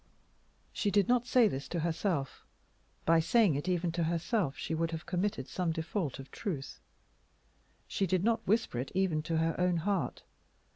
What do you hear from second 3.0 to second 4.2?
By saying it even to